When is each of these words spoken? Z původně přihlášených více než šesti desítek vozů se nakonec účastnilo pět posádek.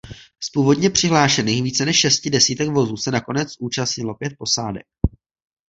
Z 0.43 0.49
původně 0.49 0.89
přihlášených 0.89 1.63
více 1.63 1.85
než 1.85 1.99
šesti 1.99 2.29
desítek 2.29 2.69
vozů 2.69 2.97
se 2.97 3.11
nakonec 3.11 3.53
účastnilo 3.59 4.15
pět 4.15 4.33
posádek. 4.37 4.85